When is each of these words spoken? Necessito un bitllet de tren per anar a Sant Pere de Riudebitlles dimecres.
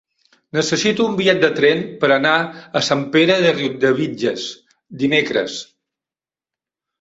Necessito 0.57 1.03
un 1.09 1.17
bitllet 1.17 1.43
de 1.43 1.49
tren 1.59 1.83
per 2.03 2.09
anar 2.15 2.31
a 2.81 2.83
Sant 2.87 3.03
Pere 3.17 3.37
de 3.45 3.53
Riudebitlles 3.59 4.49
dimecres. 5.05 5.61